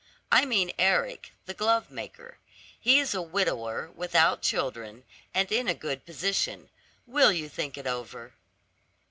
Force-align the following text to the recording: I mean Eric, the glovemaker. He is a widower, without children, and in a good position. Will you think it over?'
I 0.31 0.45
mean 0.45 0.71
Eric, 0.79 1.31
the 1.45 1.53
glovemaker. 1.53 2.39
He 2.79 2.97
is 2.97 3.13
a 3.13 3.21
widower, 3.21 3.91
without 3.91 4.41
children, 4.41 5.03
and 5.31 5.51
in 5.51 5.67
a 5.67 5.75
good 5.75 6.07
position. 6.07 6.69
Will 7.05 7.31
you 7.31 7.47
think 7.47 7.77
it 7.77 7.85
over?' 7.85 8.33